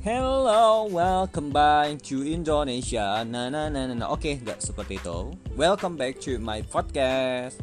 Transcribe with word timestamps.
Hello, 0.00 0.88
welcome 0.88 1.52
back 1.52 2.00
to 2.08 2.24
Indonesia. 2.24 3.20
Nah, 3.20 3.52
nah, 3.52 3.68
nah, 3.68 3.84
nah, 3.84 3.92
nah. 3.92 4.08
Oke, 4.08 4.40
nggak 4.40 4.56
seperti 4.56 4.96
itu. 4.96 5.36
Welcome 5.60 6.00
back 6.00 6.16
to 6.24 6.40
my 6.40 6.64
podcast. 6.64 7.60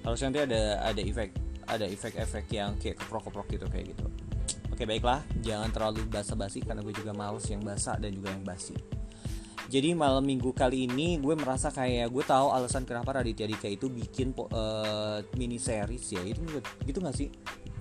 Harus 0.00 0.24
nanti 0.24 0.40
ada 0.40 0.80
ada 0.80 0.96
efek 1.04 1.36
ada 1.68 1.84
efek-efek 1.84 2.48
yang 2.48 2.80
kayak 2.80 2.96
keprok-keprok 2.96 3.44
gitu 3.52 3.68
kayak 3.68 3.92
gitu. 3.92 4.08
Oke, 4.72 4.88
baiklah. 4.88 5.20
Jangan 5.44 5.68
terlalu 5.68 6.08
basa-basi 6.08 6.64
karena 6.64 6.80
gue 6.80 6.96
juga 6.96 7.12
males 7.12 7.44
yang 7.44 7.60
basa 7.60 8.00
dan 8.00 8.16
juga 8.16 8.32
yang 8.32 8.40
basi. 8.40 8.72
Jadi 9.68 9.92
malam 9.92 10.24
minggu 10.24 10.48
kali 10.56 10.88
ini 10.88 11.20
gue 11.20 11.36
merasa 11.36 11.68
kayak 11.68 12.08
gue 12.08 12.24
tahu 12.24 12.56
alasan 12.56 12.88
kenapa 12.88 13.20
Raditya 13.20 13.44
Dika 13.44 13.68
itu 13.68 13.92
bikin 13.92 14.32
uh, 14.32 15.20
mini 15.36 15.60
series 15.60 16.08
ya 16.08 16.24
itu 16.24 16.40
gitu 16.88 17.04
nggak 17.04 17.16
sih 17.16 17.28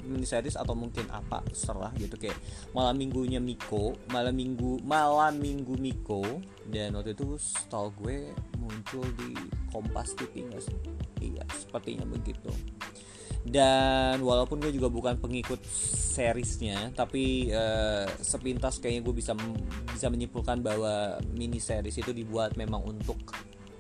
mini 0.06 0.28
series 0.28 0.60
atau 0.60 0.76
mungkin 0.76 1.08
apa 1.10 1.44
serah 1.52 1.92
gitu. 1.98 2.16
Kayak 2.20 2.38
malam 2.72 2.96
minggunya 2.96 3.40
Miko 3.40 3.96
malam 4.12 4.36
minggu 4.36 4.84
malam 4.84 5.40
minggu 5.40 5.76
Miko 5.80 6.24
dan 6.68 6.96
waktu 6.96 7.16
itu 7.16 7.36
setahu 7.40 7.92
gue 8.04 8.32
muncul 8.60 9.04
di 9.20 9.36
Kompas 9.72 10.16
TV 10.16 10.48
nggak 10.48 10.64
iya 11.24 11.44
sepertinya 11.52 12.06
begitu. 12.08 12.52
Dan 13.44 14.24
walaupun 14.24 14.64
gue 14.64 14.72
juga 14.72 14.88
bukan 14.88 15.20
pengikut 15.20 15.60
seriesnya 16.14 16.96
tapi 16.96 17.52
uh, 17.52 18.08
sepintas 18.24 18.80
kayaknya 18.80 19.04
gue 19.04 19.16
bisa 19.20 19.36
bisa 19.92 20.08
menyimpulkan 20.08 20.64
bahwa 20.64 21.20
mini 21.36 21.60
series 21.60 22.00
itu 22.00 22.16
dibuat 22.16 22.56
memang 22.56 22.88
untuk 22.88 23.20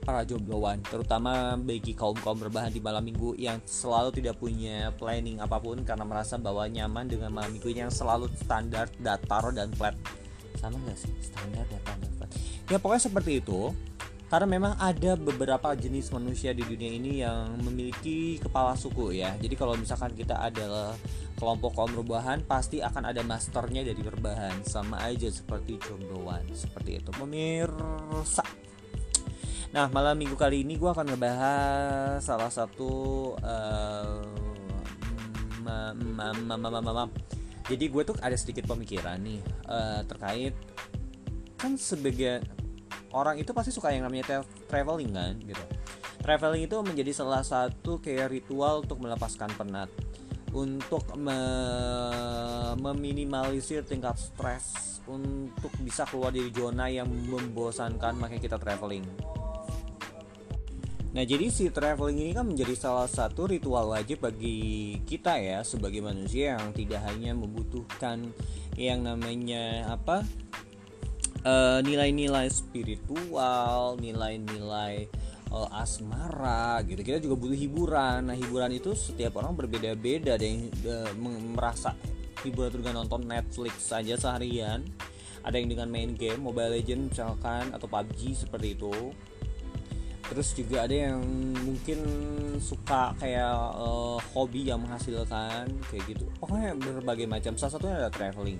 para 0.04 0.28
jombloan 0.28 0.84
terutama 0.84 1.56
bagi 1.56 1.96
kaum 1.96 2.16
kaum 2.20 2.36
berbahan 2.38 2.70
di 2.70 2.84
malam 2.84 3.02
minggu 3.02 3.40
yang 3.40 3.58
selalu 3.64 4.12
tidak 4.12 4.36
punya 4.38 4.92
planning 5.00 5.40
apa 5.40 5.58
pun 5.58 5.82
karena 5.88 6.04
merasa 6.04 6.36
bahwa 6.36 6.68
nyaman 6.68 7.08
dengan 7.08 7.32
malam 7.32 7.56
minggu 7.56 7.72
yang 7.72 7.90
selalu 7.90 8.28
standar 8.36 8.92
datar 9.00 9.50
dan 9.56 9.72
flat. 9.74 9.96
Sama 10.60 10.78
gak 10.86 11.00
sih? 11.00 11.12
Standar 11.24 11.64
datar 11.72 11.96
dan 11.98 12.12
flat. 12.20 12.30
Ya 12.68 12.78
pokoknya 12.78 13.04
seperti 13.08 13.40
itu. 13.40 13.72
Karena 14.34 14.50
memang 14.50 14.74
ada 14.82 15.14
beberapa 15.14 15.78
jenis 15.78 16.10
manusia 16.10 16.58
di 16.58 16.66
dunia 16.66 16.90
ini 16.90 17.22
yang 17.22 17.54
memiliki 17.62 18.42
kepala 18.42 18.74
suku 18.74 19.14
ya. 19.14 19.38
Jadi 19.38 19.54
kalau 19.54 19.78
misalkan 19.78 20.10
kita 20.18 20.42
adalah 20.42 20.98
kelompok 21.38 21.78
kaum 21.78 21.94
rebahan 21.94 22.42
pasti 22.42 22.82
akan 22.82 23.14
ada 23.14 23.22
masternya 23.22 23.86
dari 23.86 24.02
rebahan. 24.02 24.66
Sama 24.66 25.06
aja 25.06 25.30
seperti 25.30 25.78
jombloan. 25.86 26.50
Seperti 26.50 26.98
itu. 26.98 27.14
Pemirsa 27.14 28.63
Nah 29.74 29.90
malam 29.90 30.16
minggu 30.22 30.38
kali 30.38 30.62
ini 30.62 30.78
gue 30.78 30.86
akan 30.86 31.18
ngebahas 31.18 32.22
salah 32.22 32.54
satu 32.54 33.34
uh, 33.42 34.22
jadi 37.64 37.86
gue 37.90 38.04
tuh 38.06 38.16
ada 38.22 38.38
sedikit 38.38 38.70
pemikiran 38.70 39.18
nih 39.24 39.42
uh, 39.66 40.06
terkait 40.06 40.54
kan 41.58 41.80
sebagai 41.80 42.44
orang 43.16 43.40
itu 43.40 43.56
pasti 43.56 43.72
suka 43.72 43.94
yang 43.94 44.04
namanya 44.04 44.44
traveling 44.68 45.16
kan 45.16 45.34
gitu. 45.42 45.64
Traveling 46.20 46.68
itu 46.68 46.76
menjadi 46.84 47.12
salah 47.16 47.44
satu 47.44 48.04
kayak 48.04 48.32
ritual 48.32 48.84
untuk 48.84 49.00
melepaskan 49.00 49.52
penat, 49.56 49.88
untuk 50.52 51.04
me 51.16 51.40
meminimalisir 52.80 53.84
tingkat 53.84 54.16
stres, 54.20 55.00
untuk 55.08 55.72
bisa 55.84 56.08
keluar 56.08 56.32
dari 56.32 56.52
zona 56.52 56.88
yang 56.88 57.08
membosankan 57.08 58.16
makanya 58.20 58.44
kita 58.44 58.58
traveling. 58.60 59.04
Nah, 61.14 61.22
jadi 61.22 61.46
si 61.54 61.70
traveling 61.70 62.18
ini 62.18 62.32
kan 62.34 62.50
menjadi 62.50 62.74
salah 62.74 63.06
satu 63.06 63.46
ritual 63.46 63.94
wajib 63.94 64.26
bagi 64.26 64.98
kita 65.06 65.38
ya 65.38 65.62
sebagai 65.62 66.02
manusia 66.02 66.58
yang 66.58 66.74
tidak 66.74 67.06
hanya 67.06 67.38
membutuhkan 67.38 68.34
yang 68.74 69.06
namanya 69.06 69.94
apa? 69.94 70.26
eh, 71.44 71.80
nilai-nilai 71.84 72.48
spiritual, 72.48 74.00
nilai-nilai 74.00 75.12
uh, 75.54 75.70
asmara 75.80 76.82
gitu. 76.88 77.04
Kita 77.04 77.20
juga 77.22 77.36
butuh 77.38 77.58
hiburan. 77.58 78.32
Nah, 78.32 78.36
hiburan 78.36 78.72
itu 78.74 78.96
setiap 78.98 79.38
orang 79.40 79.54
berbeda-beda. 79.54 80.40
Ada 80.40 80.46
yang 80.46 80.72
uh, 80.88 81.12
merasa 81.54 81.94
hiburan 82.42 82.74
itu 82.74 82.78
dengan 82.82 83.06
nonton 83.06 83.28
Netflix 83.28 83.86
saja 83.86 84.18
seharian. 84.18 84.82
Ada 85.44 85.60
yang 85.60 85.76
dengan 85.76 85.92
main 85.92 86.16
game 86.16 86.40
Mobile 86.40 86.80
Legends 86.80 87.20
misalkan 87.20 87.76
atau 87.76 87.86
PUBG 87.92 88.48
seperti 88.48 88.80
itu 88.80 89.12
terus 90.34 90.58
juga 90.58 90.90
ada 90.90 91.14
yang 91.14 91.22
mungkin 91.62 92.02
suka 92.58 93.14
kayak 93.22 93.54
uh, 93.78 94.18
hobi 94.34 94.66
yang 94.66 94.82
menghasilkan 94.82 95.70
kayak 95.94 96.04
gitu. 96.10 96.26
Pokoknya 96.42 96.74
berbagai 96.74 97.30
macam. 97.30 97.54
Salah 97.54 97.78
satunya 97.78 97.96
ada 98.02 98.10
traveling. 98.10 98.58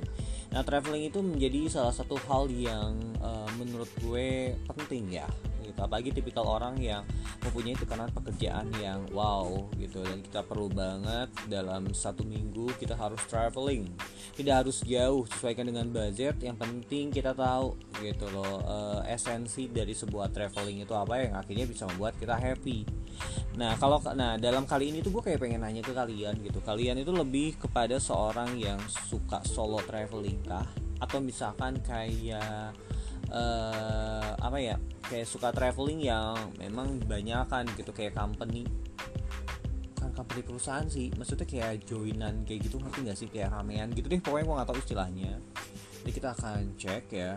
Nah 0.54 0.62
traveling 0.62 1.10
itu 1.10 1.20
menjadi 1.26 1.66
salah 1.74 1.90
satu 1.90 2.14
hal 2.30 2.46
yang 2.54 2.94
uh, 3.18 3.50
menurut 3.58 3.90
gue 4.06 4.54
penting 4.70 5.18
ya 5.18 5.26
gitu. 5.74 5.82
Apalagi 5.82 6.10
tipikal 6.14 6.46
orang 6.46 6.78
yang 6.78 7.02
mempunyai 7.42 7.74
tekanan 7.74 8.14
pekerjaan 8.14 8.70
yang 8.78 9.02
wow 9.10 9.66
gitu. 9.82 10.06
Dan 10.06 10.22
kita 10.22 10.46
perlu 10.46 10.70
banget 10.70 11.34
dalam 11.50 11.90
satu 11.92 12.22
minggu 12.22 12.70
kita 12.78 12.94
harus 12.94 13.20
traveling. 13.26 13.90
Tidak 14.38 14.54
harus 14.54 14.86
jauh 14.86 15.26
sesuaikan 15.26 15.66
dengan 15.66 15.90
budget. 15.90 16.38
Yang 16.40 16.58
penting 16.62 17.06
kita 17.10 17.34
tahu 17.34 17.74
gitu 18.00 18.30
loh 18.30 18.62
uh, 18.64 19.02
esensi 19.10 19.68
dari 19.74 19.98
sebuah 19.98 20.30
traveling 20.30 20.86
itu 20.86 20.94
apa 20.94 21.18
yang 21.18 21.34
akhirnya 21.34 21.66
bisa 21.66 21.90
membuat 21.90 22.14
kita 22.22 22.38
happy. 22.38 22.86
Nah 23.58 23.78
kalau 23.78 24.02
nah 24.14 24.38
dalam 24.38 24.66
kali 24.66 24.90
ini 24.94 25.00
tuh 25.02 25.14
gue 25.14 25.24
kayak 25.34 25.42
pengen 25.42 25.66
nanya 25.66 25.82
ke 25.82 25.94
kalian 25.94 26.38
gitu. 26.46 26.62
Kalian 26.62 27.02
itu 27.02 27.10
lebih 27.14 27.58
kepada 27.58 27.98
seorang 27.98 28.58
yang 28.58 28.80
suka 29.10 29.42
solo 29.46 29.82
traveling 29.86 30.42
kah? 30.46 30.66
Atau 31.02 31.20
misalkan 31.20 31.84
kayak 31.84 32.74
uh, 33.34 34.38
apa 34.38 34.58
ya 34.62 34.78
kayak 35.10 35.28
suka 35.28 35.50
traveling 35.52 36.06
yang 36.06 36.38
memang 36.62 37.02
banyak 37.04 37.44
kan 37.50 37.66
gitu 37.76 37.92
kayak 37.92 38.16
company. 38.16 38.64
Kan 39.98 40.14
company 40.14 40.42
perusahaan 40.46 40.86
sih. 40.88 41.10
Maksudnya 41.18 41.50
kayak 41.50 41.84
joinan 41.90 42.46
kayak 42.46 42.70
gitu 42.70 42.80
ngerti 42.80 43.00
nggak 43.10 43.18
sih? 43.18 43.28
Kayak 43.28 43.58
ramean 43.58 43.92
gitu 43.92 44.08
deh 44.08 44.22
pokoknya 44.22 44.46
gue 44.46 44.56
nggak 44.56 44.70
tahu 44.70 44.80
istilahnya. 44.80 45.34
Jadi 46.04 46.12
kita 46.14 46.30
akan 46.38 46.62
cek 46.78 47.06
ya. 47.12 47.34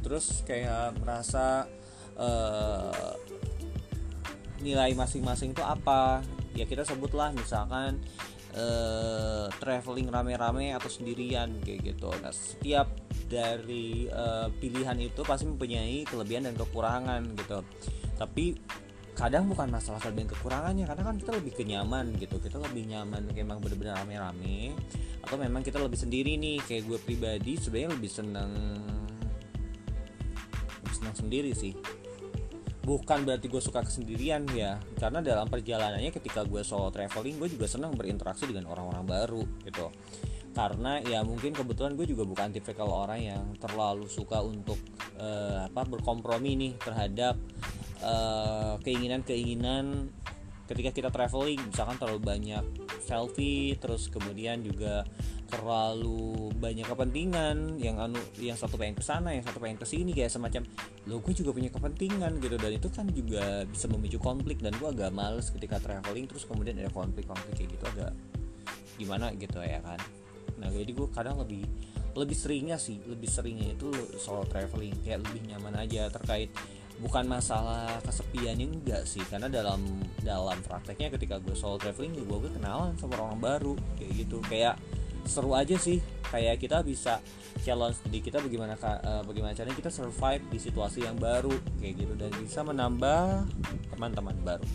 Terus 0.00 0.26
kayak 0.44 1.00
merasa 1.00 1.68
uh, 2.16 3.14
nilai 4.64 4.96
masing-masing 4.96 5.52
itu 5.52 5.62
apa? 5.64 6.24
Ya 6.56 6.64
kita 6.64 6.86
sebutlah 6.86 7.34
misalkan 7.34 7.98
uh, 8.54 9.50
traveling 9.58 10.08
rame-rame 10.08 10.72
atau 10.72 10.88
sendirian 10.88 11.50
kayak 11.62 11.94
gitu. 11.94 12.08
Nah 12.22 12.32
setiap 12.32 13.03
dari 13.34 14.06
uh, 14.06 14.46
pilihan 14.62 14.94
itu 15.02 15.26
pasti 15.26 15.50
mempunyai 15.50 16.06
kelebihan 16.06 16.46
dan 16.46 16.54
kekurangan 16.54 17.34
gitu. 17.34 17.58
Tapi 18.14 18.54
kadang 19.18 19.50
bukan 19.50 19.70
masalah 19.70 19.98
kelebihan 19.98 20.30
kekurangannya 20.30 20.86
karena 20.86 21.02
kan 21.02 21.16
kita 21.18 21.32
lebih 21.34 21.52
kenyaman 21.58 22.14
gitu. 22.22 22.38
Kita 22.38 22.62
lebih 22.62 22.86
nyaman 22.86 23.26
memang 23.34 23.58
benar-benar 23.58 24.06
rame-rame 24.06 24.78
atau 25.26 25.34
memang 25.34 25.66
kita 25.66 25.82
lebih 25.82 25.98
sendiri 25.98 26.38
nih. 26.38 26.62
Kayak 26.62 26.82
gue 26.86 26.98
pribadi 27.02 27.58
sebenarnya 27.58 27.90
lebih 27.98 28.10
seneng 28.10 28.50
lebih 30.86 30.94
senang 30.94 31.16
sendiri 31.18 31.50
sih. 31.50 31.74
Bukan 32.84 33.24
berarti 33.24 33.48
gue 33.48 33.62
suka 33.64 33.82
kesendirian 33.82 34.46
ya. 34.54 34.78
Karena 34.94 35.18
dalam 35.18 35.50
perjalanannya 35.50 36.14
ketika 36.14 36.46
gue 36.46 36.62
solo 36.62 36.94
traveling 36.94 37.42
gue 37.42 37.50
juga 37.50 37.66
senang 37.66 37.98
berinteraksi 37.98 38.46
dengan 38.46 38.70
orang-orang 38.70 39.02
baru 39.02 39.42
gitu 39.66 39.90
karena 40.54 41.02
ya 41.02 41.26
mungkin 41.26 41.50
kebetulan 41.50 41.98
gue 41.98 42.06
juga 42.06 42.22
bukan 42.22 42.54
tipikal 42.54 42.86
orang 42.86 43.20
yang 43.20 43.44
terlalu 43.58 44.06
suka 44.06 44.38
untuk 44.38 44.78
uh, 45.18 45.66
apa 45.66 45.82
berkompromi 45.82 46.54
nih 46.54 46.72
terhadap 46.78 47.36
keinginan 48.84 49.24
keinginan-keinginan 49.24 50.12
ketika 50.68 50.90
kita 50.92 51.08
traveling. 51.08 51.56
Misalkan 51.56 51.96
terlalu 51.96 52.20
banyak 52.20 52.64
selfie 53.04 53.76
terus 53.80 54.12
kemudian 54.12 54.60
juga 54.60 55.08
terlalu 55.48 56.52
banyak 56.60 56.84
kepentingan. 56.84 57.80
Yang 57.80 57.96
anu 57.96 58.20
yang 58.40 58.56
satu 58.60 58.76
pengen 58.76 58.96
ke 59.00 59.04
sana 59.04 59.32
yang 59.32 59.44
satu 59.44 59.56
pengen 59.56 59.80
ke 59.80 59.88
sini 59.88 60.12
kayak 60.12 60.32
semacam 60.32 60.68
lo 61.08 61.20
gue 61.24 61.32
juga 61.32 61.50
punya 61.56 61.72
kepentingan 61.72 62.44
gitu. 62.44 62.56
Dan 62.60 62.72
itu 62.76 62.88
kan 62.92 63.08
juga 63.08 63.64
bisa 63.64 63.88
memicu 63.88 64.20
konflik 64.20 64.60
dan 64.60 64.76
gue 64.76 64.88
agak 64.88 65.10
males 65.10 65.48
ketika 65.48 65.80
traveling 65.80 66.28
terus 66.28 66.44
kemudian 66.44 66.76
ada 66.76 66.92
konflik-konflik 66.92 67.56
kayak 67.56 67.72
gitu 67.72 67.84
agak 67.88 68.12
gimana 68.94 69.34
gitu 69.34 69.58
ya 69.58 69.82
kan 69.82 69.98
nah 70.58 70.68
jadi 70.70 70.90
gue 70.90 71.08
kadang 71.10 71.40
lebih 71.42 71.66
lebih 72.14 72.36
seringnya 72.38 72.78
sih 72.78 73.02
lebih 73.10 73.26
seringnya 73.26 73.74
itu 73.74 73.90
solo 74.22 74.46
traveling 74.46 74.94
kayak 75.02 75.26
lebih 75.26 75.50
nyaman 75.50 75.74
aja 75.82 76.06
terkait 76.14 76.54
bukan 77.02 77.26
masalah 77.26 77.98
kesepiannya 78.06 78.70
enggak 78.70 79.02
sih 79.02 79.22
karena 79.26 79.50
dalam 79.50 79.82
dalam 80.22 80.54
prakteknya 80.62 81.10
ketika 81.10 81.42
gue 81.42 81.56
solo 81.58 81.74
traveling 81.80 82.14
gue 82.14 82.22
gue 82.26 82.52
kenalan 82.54 82.94
sama 82.94 83.18
orang 83.18 83.40
baru 83.42 83.74
kayak 83.98 84.12
gitu. 84.26 84.38
Kayak 84.46 84.78
seru 85.24 85.56
aja 85.56 85.74
sih 85.80 85.98
kayak 86.28 86.60
kita 86.60 86.84
bisa 86.84 87.18
challenge 87.64 87.98
di 88.12 88.20
kita 88.20 88.38
bagaimana 88.38 88.76
uh, 88.76 89.24
bagaimana 89.24 89.56
caranya 89.56 89.74
kita 89.74 89.90
survive 89.90 90.44
di 90.52 90.58
situasi 90.60 91.02
yang 91.02 91.18
baru 91.18 91.54
kayak 91.82 91.94
gitu. 91.98 92.14
Dan 92.14 92.30
bisa 92.38 92.62
menambah 92.62 93.48
teman-teman 93.90 94.36
baru 94.44 94.66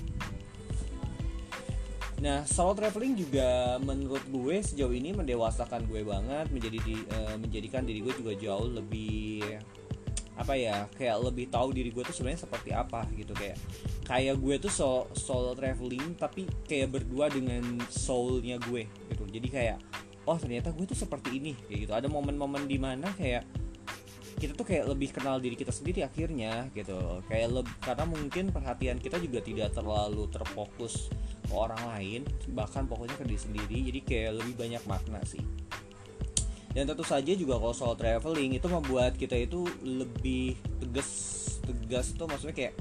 Nah, 2.19 2.43
solo 2.43 2.75
traveling 2.75 3.15
juga 3.15 3.79
menurut 3.79 4.23
gue 4.27 4.59
sejauh 4.59 4.91
ini 4.91 5.15
mendewasakan 5.15 5.87
gue 5.87 6.03
banget, 6.03 6.51
menjadi 6.51 6.77
di, 6.83 6.95
uh, 7.15 7.35
menjadikan 7.39 7.87
diri 7.87 8.03
gue 8.03 8.11
juga 8.11 8.35
jauh 8.35 8.67
lebih 8.67 9.55
apa 10.39 10.55
ya 10.55 10.87
kayak 10.95 11.19
lebih 11.19 11.51
tahu 11.51 11.75
diri 11.75 11.91
gue 11.91 11.99
tuh 11.99 12.15
sebenarnya 12.15 12.43
seperti 12.43 12.75
apa 12.75 13.07
gitu. 13.15 13.31
Kayak 13.31 13.55
kayak 14.03 14.35
gue 14.35 14.55
tuh 14.59 14.71
so, 14.71 15.07
solo 15.15 15.55
traveling 15.55 16.15
tapi 16.19 16.43
kayak 16.67 16.91
berdua 16.91 17.31
dengan 17.31 17.63
soulnya 17.87 18.59
gue 18.67 18.87
gitu. 19.15 19.23
Jadi 19.23 19.47
kayak 19.47 19.77
oh 20.27 20.35
ternyata 20.35 20.75
gue 20.75 20.85
tuh 20.91 20.99
seperti 20.99 21.39
ini 21.39 21.55
kayak 21.67 21.79
gitu. 21.87 21.93
Ada 21.95 22.07
momen-momen 22.11 22.67
di 22.67 22.75
mana 22.79 23.11
kayak 23.15 23.47
kita 24.39 24.55
tuh 24.55 24.63
kayak 24.63 24.87
lebih 24.87 25.11
kenal 25.11 25.39
diri 25.43 25.59
kita 25.59 25.71
sendiri 25.71 26.07
akhirnya 26.07 26.67
gitu. 26.71 27.23
Kayak 27.27 27.59
lebih 27.59 27.75
karena 27.83 28.05
mungkin 28.07 28.43
perhatian 28.51 28.99
kita 28.99 29.19
juga 29.19 29.39
tidak 29.43 29.75
terlalu 29.75 30.23
terfokus 30.31 31.11
ke 31.49 31.55
orang 31.57 31.81
lain 31.97 32.21
bahkan 32.53 32.85
pokoknya 32.85 33.17
ke 33.17 33.25
diri 33.25 33.41
sendiri 33.41 33.77
jadi 33.89 33.99
kayak 34.05 34.31
lebih 34.37 34.55
banyak 34.55 34.83
makna 34.85 35.19
sih. 35.25 35.41
Dan 36.69 36.85
tentu 36.85 37.01
saja 37.01 37.33
juga 37.33 37.57
kalau 37.57 37.73
soal 37.73 37.97
traveling 37.97 38.61
itu 38.61 38.69
membuat 38.69 39.17
kita 39.17 39.33
itu 39.33 39.65
lebih 39.81 40.53
tegas 40.77 41.09
tegas 41.65 42.13
tuh 42.13 42.29
maksudnya 42.29 42.53
kayak 42.53 42.75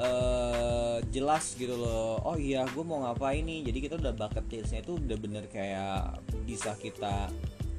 uh, 0.00 0.96
jelas 1.12 1.52
gitu 1.60 1.76
loh 1.76 2.24
oh 2.24 2.40
iya 2.40 2.64
gue 2.64 2.80
mau 2.80 3.04
ngapain 3.04 3.44
nih? 3.44 3.68
Jadi 3.68 3.78
kita 3.84 3.94
udah 4.00 4.16
bucket 4.16 4.48
listnya 4.48 4.80
itu 4.80 4.96
udah 4.96 5.18
bener 5.20 5.44
kayak 5.52 6.24
bisa 6.48 6.72
kita 6.80 7.28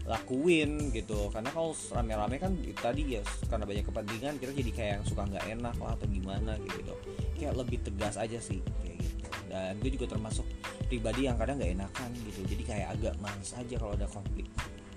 lakuin 0.06 0.94
gitu. 0.94 1.34
Karena 1.34 1.50
kalau 1.50 1.74
rame-rame 1.74 2.38
kan 2.38 2.54
tadi 2.78 3.18
ya 3.18 3.26
karena 3.50 3.66
banyak 3.66 3.86
kepentingan 3.90 4.38
kita 4.38 4.52
jadi 4.54 4.72
kayak 4.72 4.92
yang 5.02 5.06
suka 5.10 5.22
nggak 5.26 5.46
enak 5.50 5.76
lah 5.82 5.98
atau 5.98 6.06
gimana 6.06 6.54
gitu. 6.62 6.94
Kayak 7.42 7.58
lebih 7.58 7.82
tegas 7.82 8.22
aja 8.22 8.38
sih 8.38 8.62
kayak 8.86 9.02
gitu 9.02 9.13
dan 9.54 9.78
gue 9.78 9.94
juga 9.94 10.18
termasuk 10.18 10.50
pribadi 10.90 11.30
yang 11.30 11.38
kadang 11.38 11.62
nggak 11.62 11.78
enakan 11.78 12.10
gitu. 12.26 12.42
Jadi 12.50 12.64
kayak 12.66 12.88
agak 12.98 13.14
males 13.22 13.54
aja 13.54 13.76
kalau 13.78 13.94
ada 13.94 14.10
konflik. 14.10 14.50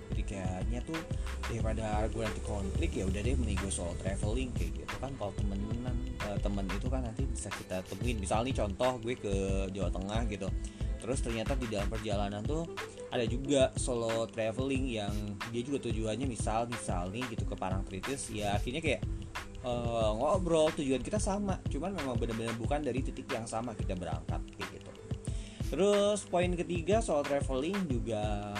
Jadi 0.07 0.23
kayaknya 0.33 0.79
tuh 0.81 0.97
daripada 1.45 2.09
gue 2.09 2.23
nanti 2.25 2.41
konflik 2.41 2.91
ya 2.97 3.05
udah 3.05 3.21
deh 3.21 3.37
mending 3.37 3.69
soal 3.69 3.93
traveling 4.01 4.49
kayak 4.57 4.81
gitu 4.81 4.95
kan. 4.97 5.13
Kalau 5.13 5.33
temenan 5.37 5.95
uh, 6.25 6.37
temen 6.41 6.65
itu 6.73 6.87
kan 6.89 7.05
nanti 7.05 7.29
bisa 7.29 7.53
kita 7.53 7.85
temuin. 7.85 8.17
Misalnya 8.17 8.65
contoh 8.65 8.97
gue 8.97 9.13
ke 9.13 9.33
Jawa 9.69 9.93
Tengah 9.93 10.21
gitu. 10.33 10.49
Terus 10.97 11.21
ternyata 11.21 11.53
di 11.53 11.69
dalam 11.69 11.85
perjalanan 11.93 12.41
tuh 12.41 12.65
ada 13.13 13.23
juga 13.29 13.71
solo 13.77 14.25
traveling 14.27 14.97
yang 14.99 15.13
dia 15.53 15.61
juga 15.63 15.85
tujuannya 15.85 16.27
misal 16.27 16.67
misal 16.67 17.07
nih 17.13 17.23
gitu 17.31 17.47
ke 17.47 17.55
Parangtritis 17.55 18.27
ya 18.33 18.57
akhirnya 18.57 18.83
kayak 18.83 19.01
uh, 19.67 20.11
ngobrol 20.15 20.71
tujuan 20.79 21.03
kita 21.03 21.19
sama. 21.19 21.59
Cuman 21.67 21.91
memang 21.91 22.15
benar-benar 22.15 22.55
bukan 22.55 22.79
dari 22.79 23.03
titik 23.03 23.27
yang 23.27 23.43
sama 23.43 23.75
kita 23.75 23.93
berangkat 23.99 24.39
kayak 24.55 24.79
gitu. 24.79 24.91
Terus 25.67 26.23
poin 26.23 26.47
ketiga 26.55 27.03
soal 27.03 27.27
traveling 27.27 27.75
juga 27.91 28.55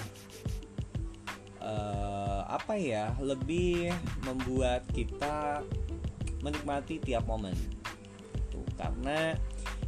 uh, 1.64 2.42
apa 2.52 2.76
ya 2.76 3.16
lebih 3.24 3.96
membuat 4.28 4.84
kita 4.92 5.64
menikmati 6.44 7.00
tiap 7.00 7.24
momen. 7.24 7.56
Itu 8.36 8.60
karena 8.76 9.40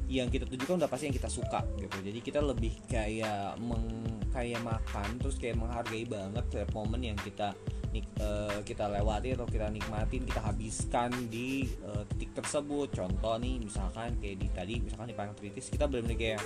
yang 0.10 0.32
kita 0.32 0.50
tujukan 0.50 0.82
udah 0.82 0.90
pasti 0.90 1.12
yang 1.12 1.18
kita 1.20 1.30
suka 1.30 1.62
gitu. 1.78 1.98
Jadi 2.02 2.20
kita 2.24 2.40
lebih 2.42 2.74
kayak 2.88 3.60
meng 3.62 4.08
kayak 4.32 4.62
makan 4.64 5.20
terus 5.20 5.38
kayak 5.38 5.60
menghargai 5.60 6.06
banget 6.08 6.46
tiap 6.50 6.72
momen 6.74 7.02
yang 7.04 7.20
kita 7.20 7.54
nik, 7.90 8.06
uh, 8.22 8.62
kita 8.62 8.86
lewati 8.86 9.34
atau 9.34 9.50
kita 9.50 9.70
nikmatin 9.74 10.26
kita 10.26 10.42
habiskan 10.46 11.10
di 11.30 11.66
uh, 11.86 12.06
titik 12.14 12.38
tersebut. 12.38 12.94
Contoh 12.94 13.36
nih 13.42 13.58
misalkan 13.62 14.18
kayak 14.22 14.38
di 14.38 14.48
tadi 14.54 14.76
misalkan 14.82 15.10
di 15.10 15.16
Parangtritis 15.18 15.74
kita 15.74 15.90
benar-benar 15.90 16.18
kayak 16.18 16.42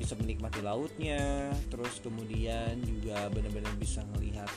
bisa 0.00 0.18
menikmati 0.18 0.64
lautnya 0.64 1.52
terus 1.70 2.02
kemudian 2.02 2.80
juga 2.82 3.30
benar-benar 3.30 3.70
bisa 3.76 4.02
melihat 4.16 4.48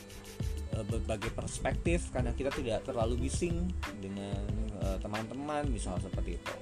uh, 0.74 0.86
berbagai 0.88 1.36
perspektif 1.36 2.10
karena 2.16 2.32
kita 2.34 2.50
tidak 2.56 2.84
terlalu 2.88 3.28
bising 3.28 3.68
dengan 4.00 4.68
teman-teman 5.02 5.66
misal 5.66 5.98
seperti 5.98 6.38
itu. 6.38 6.54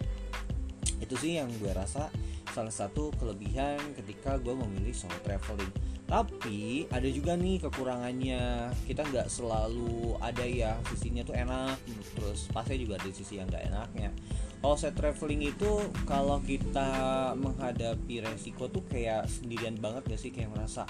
Itu 1.04 1.20
sih 1.20 1.36
yang 1.44 1.52
gue 1.60 1.76
rasa 1.76 2.08
salah 2.56 2.72
satu 2.72 3.12
kelebihan 3.20 3.82
ketika 4.00 4.40
gue 4.40 4.56
memilih 4.56 4.96
solo 4.96 5.18
traveling 5.28 5.68
tapi 6.13 6.86
ada 6.94 7.10
juga 7.10 7.33
nih 7.33 7.57
kekurangannya. 7.57 8.69
Kita 8.86 9.01
nggak 9.01 9.33
selalu 9.33 10.13
ada 10.21 10.45
ya 10.45 10.77
sisinya 10.94 11.25
tuh 11.25 11.33
enak. 11.33 11.74
Terus 12.13 12.54
pasti 12.54 12.77
juga 12.77 13.01
ada 13.01 13.10
sisi 13.10 13.42
yang 13.42 13.50
nggak 13.50 13.74
enaknya. 13.74 14.13
Kalau 14.62 14.77
saya 14.77 14.94
traveling 14.94 15.50
itu 15.50 15.81
kalau 16.06 16.38
kita 16.45 17.33
menghadapi 17.33 18.21
resiko 18.21 18.69
tuh 18.69 18.86
kayak 18.86 19.25
sendirian 19.25 19.74
banget 19.81 20.06
gak 20.06 20.21
sih? 20.21 20.30
Kayak 20.30 20.54
merasa 20.54 20.86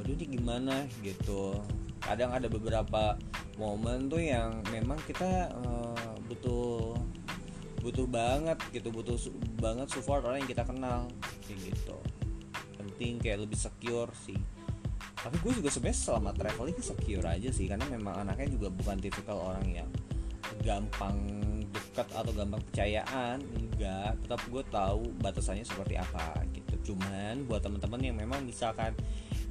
waduh 0.00 0.16
ini 0.16 0.32
gimana? 0.32 0.88
Gitu. 1.04 1.60
Kadang 2.00 2.32
ada 2.32 2.48
beberapa 2.48 3.20
momen 3.60 4.08
tuh 4.08 4.24
yang 4.24 4.64
memang 4.72 4.96
kita 5.04 5.52
uh, 5.60 6.16
butuh 6.24 6.96
butuh 7.84 8.08
banget 8.08 8.56
gitu 8.72 8.88
butuh 8.88 9.20
su 9.20 9.28
banget 9.60 9.92
support 9.92 10.24
orang 10.24 10.40
yang 10.40 10.48
kita 10.48 10.64
kenal. 10.64 11.04
Kayak 11.44 11.68
gitu. 11.68 12.00
Penting 12.80 13.20
kayak 13.20 13.44
lebih 13.44 13.60
secure 13.60 14.08
sih 14.24 14.53
tapi 15.24 15.40
gue 15.40 15.64
juga 15.64 15.72
sebenarnya 15.72 15.98
selama 16.04 16.30
traveling 16.36 16.80
secure 16.84 17.24
aja 17.24 17.48
sih 17.48 17.64
karena 17.64 17.88
memang 17.88 18.28
anaknya 18.28 18.60
juga 18.60 18.68
bukan 18.68 19.00
tipikal 19.00 19.40
orang 19.40 19.64
yang 19.72 19.88
gampang 20.60 21.16
dekat 21.72 22.06
atau 22.12 22.30
gampang 22.36 22.60
percayaan 22.60 23.40
enggak. 23.40 24.12
Tetap 24.20 24.40
gue 24.52 24.62
tahu 24.68 25.02
batasannya 25.24 25.64
seperti 25.64 25.96
apa 25.96 26.44
gitu. 26.52 26.92
Cuman 26.92 27.48
buat 27.48 27.64
teman-teman 27.64 28.00
yang 28.04 28.16
memang 28.20 28.44
misalkan 28.44 28.92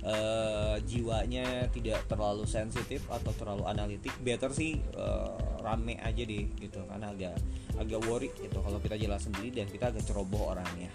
uh, 0.05 0.77
jiwanya 0.85 1.67
tidak 1.73 2.05
terlalu 2.05 2.45
sensitif 2.45 3.03
atau 3.09 3.33
terlalu 3.35 3.65
analitik 3.67 4.13
better 4.21 4.53
sih 4.53 4.79
uh, 4.95 5.59
rame 5.65 5.97
aja 5.99 6.23
deh 6.23 6.45
gitu. 6.61 6.79
Karena 6.85 7.09
agak 7.11 7.35
agak 7.81 7.99
worry 8.05 8.29
gitu. 8.37 8.61
Kalau 8.61 8.77
kita 8.77 8.95
jalan 8.95 9.19
sendiri 9.19 9.49
dan 9.51 9.67
kita 9.67 9.89
agak 9.89 10.05
ceroboh 10.05 10.55
orangnya. 10.55 10.93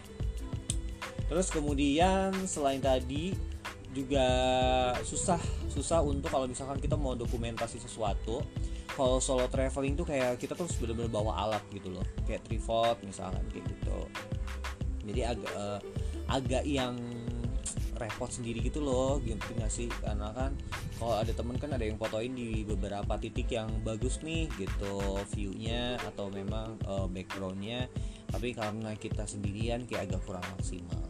Terus 1.28 1.52
kemudian 1.52 2.32
selain 2.48 2.80
tadi 2.80 3.57
juga 3.96 4.26
susah 5.00 5.40
susah 5.73 6.05
untuk 6.05 6.29
kalau 6.29 6.44
misalkan 6.44 6.76
kita 6.76 6.94
mau 6.94 7.17
dokumentasi 7.17 7.81
sesuatu 7.81 8.44
kalau 8.93 9.23
solo 9.23 9.46
traveling 9.46 9.94
tuh 9.94 10.05
kayak 10.05 10.37
kita 10.43 10.58
tuh 10.58 10.67
bener-bener 10.82 11.06
bawa 11.06 11.46
alat 11.46 11.62
gitu 11.70 11.94
loh 11.94 12.05
kayak 12.26 12.43
tripod 12.44 12.99
misalkan 13.06 13.40
kayak 13.55 13.64
gitu. 13.70 13.99
Jadi 15.08 15.20
agak 15.25 15.52
uh, 15.55 15.81
agak 16.29 16.64
yang 16.67 16.99
repot 17.99 18.31
sendiri 18.31 18.62
gitu 18.62 18.82
loh 18.82 19.23
gitu 19.23 19.38
nggak 19.54 19.71
sih? 19.71 19.87
Karena 20.02 20.35
kan 20.35 20.52
kalau 20.99 21.14
ada 21.14 21.30
temen 21.30 21.57
kan 21.57 21.71
ada 21.73 21.87
yang 21.87 21.95
fotoin 21.95 22.35
di 22.35 22.66
beberapa 22.66 23.14
titik 23.23 23.54
yang 23.54 23.71
bagus 23.87 24.18
nih 24.26 24.50
gitu 24.59 25.23
viewnya 25.30 25.97
atau 26.02 26.26
memang 26.28 26.75
uh, 26.90 27.07
backgroundnya. 27.07 27.87
Tapi 28.28 28.52
karena 28.52 28.92
kita 28.99 29.25
sendirian 29.25 29.87
kayak 29.87 30.11
agak 30.11 30.21
kurang 30.26 30.45
maksimal 30.59 31.07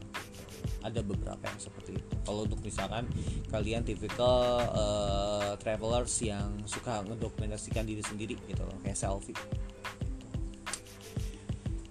ada 0.83 1.01
beberapa 1.03 1.43
yang 1.43 1.61
seperti 1.61 1.99
itu. 1.99 2.15
Kalau 2.23 2.47
untuk 2.47 2.61
misalkan 2.63 3.05
kalian 3.51 3.83
tipikal 3.83 4.63
uh, 4.73 5.53
travelers 5.59 6.15
yang 6.23 6.55
suka 6.65 7.03
ngedokumentasikan 7.05 7.85
diri 7.85 8.03
sendiri 8.05 8.35
gitu 8.47 8.63
loh 8.63 8.79
kayak 8.83 8.99
selfie. 8.99 9.37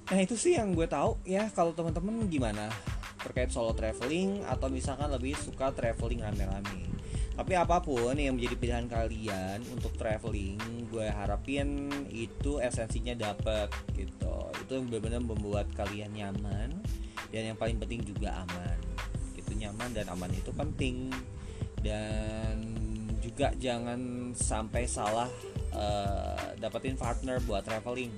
Nah 0.07 0.19
itu 0.23 0.39
sih 0.39 0.55
yang 0.55 0.71
gue 0.71 0.87
tahu. 0.87 1.19
Ya 1.27 1.51
kalau 1.51 1.75
teman-teman 1.75 2.31
gimana 2.31 2.71
terkait 3.19 3.51
solo 3.51 3.75
traveling 3.75 4.45
atau 4.47 4.71
misalkan 4.71 5.11
lebih 5.11 5.35
suka 5.35 5.75
traveling 5.75 6.23
rame-rame? 6.23 6.87
Tapi 7.37 7.53
apa 7.53 7.77
pun 7.83 8.17
yang 8.17 8.33
menjadi 8.33 8.55
pilihan 8.57 8.87
kalian 8.89 9.61
untuk 9.69 9.93
traveling 9.93 10.57
gue 10.89 11.05
harapin 11.05 11.91
itu 12.09 12.57
esensinya 12.57 13.13
dapet 13.13 13.69
gitu. 13.93 14.35
Itu 14.63 14.79
yang 14.79 14.89
benar-benar 14.89 15.21
membuat 15.21 15.67
kalian 15.75 16.17
nyaman 16.17 16.81
dan 17.31 17.53
yang 17.53 17.57
paling 17.57 17.77
penting 17.79 18.01
juga 18.03 18.43
aman. 18.45 18.77
Itu 19.35 19.51
nyaman 19.55 19.89
dan 19.93 20.05
aman 20.11 20.31
itu 20.31 20.51
penting. 20.53 21.11
Dan 21.81 22.55
juga 23.21 23.53
jangan 23.59 24.31
sampai 24.33 24.87
salah 24.89 25.29
uh, 25.75 26.55
dapetin 26.57 26.95
partner 26.97 27.37
buat 27.45 27.63
traveling. 27.63 28.11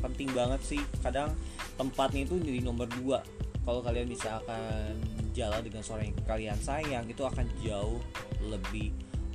Penting 0.00 0.30
banget 0.32 0.60
sih. 0.64 0.82
Kadang 1.02 1.34
tempatnya 1.74 2.24
itu 2.26 2.38
jadi 2.40 2.60
nomor 2.62 2.88
dua. 2.94 3.20
Kalau 3.64 3.80
kalian 3.80 4.08
bisa 4.12 4.44
akan 4.44 5.00
jalan 5.32 5.60
dengan 5.64 5.82
seorang 5.82 6.12
yang 6.12 6.18
kalian 6.28 6.58
sayang 6.60 7.04
itu 7.08 7.22
akan 7.24 7.46
jauh 7.64 7.98
lebih 8.44 8.92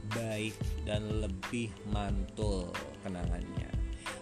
baik 0.09 0.55
dan 0.85 1.05
lebih 1.21 1.69
mantul 1.89 2.73
kenangannya 3.05 3.68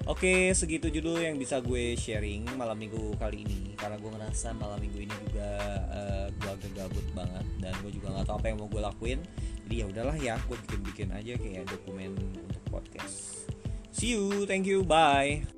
Oke, 0.08 0.56
segitu 0.56 0.88
judul 0.88 1.20
yang 1.20 1.36
bisa 1.36 1.60
gue 1.60 1.92
sharing 2.00 2.48
malam 2.56 2.80
minggu 2.80 3.20
kali 3.20 3.44
ini 3.44 3.76
karena 3.76 4.00
gue 4.00 4.08
ngerasa 4.08 4.56
malam 4.56 4.80
minggu 4.80 5.04
ini 5.04 5.12
juga 5.28 5.52
uh, 5.92 6.28
gue 6.32 6.48
agak 6.48 6.72
gabut 6.80 7.04
banget 7.12 7.46
dan 7.60 7.76
gue 7.84 7.92
juga 7.92 8.16
nggak 8.16 8.26
tahu 8.32 8.40
apa 8.40 8.48
yang 8.48 8.58
mau 8.64 8.72
gue 8.72 8.82
lakuin. 8.88 9.20
Jadi 9.68 9.76
ya 9.84 9.86
udahlah 9.92 10.16
ya, 10.16 10.36
gue 10.48 10.56
bikin-bikin 10.64 11.12
aja 11.12 11.36
kayak 11.36 11.68
dokumen 11.68 12.16
untuk 12.40 12.64
podcast. 12.72 13.52
See 13.92 14.16
you, 14.16 14.48
thank 14.48 14.64
you, 14.64 14.88
bye. 14.88 15.57